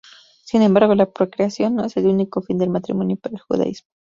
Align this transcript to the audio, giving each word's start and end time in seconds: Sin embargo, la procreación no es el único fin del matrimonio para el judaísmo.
Sin 0.45 0.63
embargo, 0.63 0.95
la 0.95 1.05
procreación 1.11 1.75
no 1.75 1.85
es 1.85 1.95
el 1.95 2.07
único 2.07 2.41
fin 2.41 2.57
del 2.57 2.71
matrimonio 2.71 3.17
para 3.17 3.35
el 3.35 3.41
judaísmo. 3.41 3.87